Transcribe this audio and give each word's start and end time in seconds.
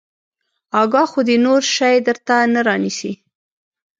اکا 0.81 1.03
خو 1.11 1.19
دې 1.27 1.35
نور 1.45 1.61
شى 1.75 1.93
درته 2.07 2.35
نه 2.53 2.61
رانيسي. 2.67 3.11